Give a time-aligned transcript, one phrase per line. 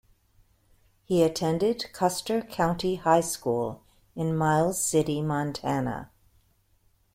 [1.05, 3.83] He attended Custer County High School
[4.15, 6.09] in Miles City, Montana.